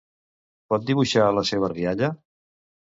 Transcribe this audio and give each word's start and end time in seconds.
Pot 0.73 0.87
dibuixar 0.89 1.29
la 1.41 1.47
seva 1.53 1.71
rialla? 1.77 2.15